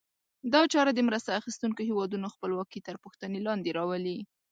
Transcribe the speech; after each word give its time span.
دا 0.53 0.61
چاره 0.73 0.91
د 0.93 0.99
مرسته 1.07 1.31
اخیستونکو 1.39 1.81
هېوادونو 1.89 2.27
خپلواکي 2.35 2.79
تر 2.87 2.95
پوښتنې 3.03 3.39
لاندې 3.47 3.69
راولي. 3.77 4.17